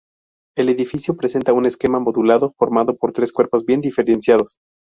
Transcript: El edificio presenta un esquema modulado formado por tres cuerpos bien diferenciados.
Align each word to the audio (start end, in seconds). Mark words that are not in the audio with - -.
El 0.57 0.69
edificio 0.69 1.15
presenta 1.15 1.53
un 1.53 1.67
esquema 1.67 1.99
modulado 1.99 2.55
formado 2.57 2.95
por 2.95 3.13
tres 3.13 3.31
cuerpos 3.31 3.65
bien 3.67 3.81
diferenciados. 3.81 4.57